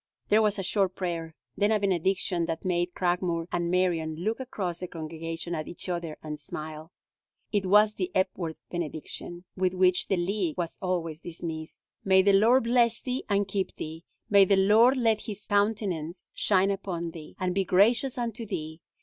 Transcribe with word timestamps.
There 0.29 0.41
was 0.41 0.57
a 0.57 0.63
short 0.63 0.95
prayer, 0.95 1.35
then 1.55 1.71
a 1.71 1.79
benediction 1.79 2.47
that 2.47 2.65
made 2.65 2.95
Cragmore 2.95 3.45
and 3.51 3.69
Marion 3.69 4.15
look 4.15 4.39
across 4.39 4.79
the 4.79 4.87
congregation 4.87 5.53
at 5.53 5.67
each 5.67 5.87
other 5.89 6.17
and 6.23 6.39
smile. 6.39 6.91
It 7.51 7.67
was 7.67 7.93
the 7.93 8.09
Epworth 8.15 8.57
benediction, 8.71 9.43
with 9.55 9.75
which 9.75 10.07
the 10.07 10.17
League 10.17 10.57
was 10.57 10.79
always 10.81 11.21
dismissed: 11.21 11.81
"May 12.03 12.23
the 12.23 12.33
Lord 12.33 12.63
bless 12.63 12.99
thee, 12.99 13.23
and 13.29 13.47
keep 13.47 13.75
thee. 13.75 14.03
May 14.27 14.43
the 14.43 14.55
Lord 14.57 14.97
let 14.97 15.25
his 15.27 15.45
countenance 15.45 16.31
shine 16.33 16.71
upon 16.71 17.11
thee, 17.11 17.35
and 17.39 17.53
be 17.53 17.63
gracious 17.63 18.17
unto 18.17 18.43
thee! 18.43 18.81